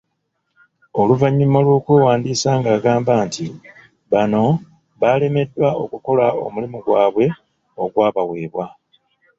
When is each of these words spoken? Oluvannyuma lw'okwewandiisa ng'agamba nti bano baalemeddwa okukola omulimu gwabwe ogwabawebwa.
Oluvannyuma 1.01 1.57
lw'okwewandiisa 1.65 2.49
ng'agamba 2.59 3.13
nti 3.25 3.45
bano 4.11 4.43
baalemeddwa 4.99 5.69
okukola 5.83 6.25
omulimu 6.45 6.77
gwabwe 6.85 7.25
ogwabawebwa. 7.81 8.65